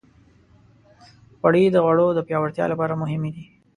[1.39, 3.45] غوړې د غړو د پیاوړتیا لپاره مهمې دي.